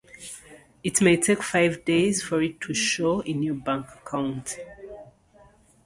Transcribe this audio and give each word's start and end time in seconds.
It 0.83 0.99
may 0.99 1.15
take 1.17 1.43
five 1.43 1.85
days 1.85 2.23
for 2.23 2.41
it 2.41 2.59
to 2.61 2.73
show 2.73 3.19
in 3.19 3.43
your 3.43 3.53
bank 3.53 3.85
account. 4.01 4.57